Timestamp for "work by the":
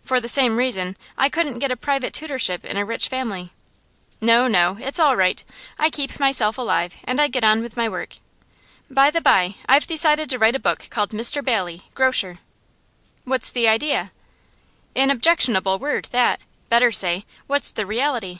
7.88-9.20